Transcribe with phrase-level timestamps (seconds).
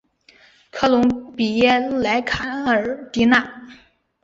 [0.71, 3.67] 科隆比耶莱卡尔迪纳。